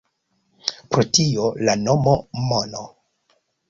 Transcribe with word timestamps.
Pro 0.95 1.05
tio 1.19 1.53
la 1.69 1.79
nomo 1.85 2.19
“Mono”. 2.51 2.87